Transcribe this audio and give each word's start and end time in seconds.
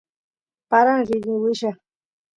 paran 0.69 0.99
rini 1.07 1.29
willay 1.41 1.75